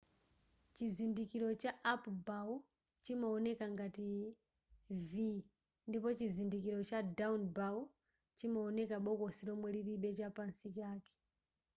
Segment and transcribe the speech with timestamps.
[0.75, 2.49] chizindikiro cha up bow
[3.03, 4.07] chimaoneka ngati
[5.09, 5.09] v
[5.89, 7.77] ndipo chizindikiro cha down bow
[8.37, 11.13] chimaoneka bokosi lomwe lilibe chapansi chake